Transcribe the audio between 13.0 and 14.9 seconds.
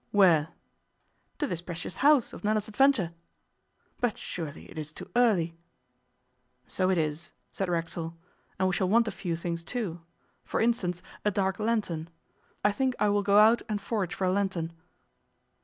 will go out and forage for a lantern.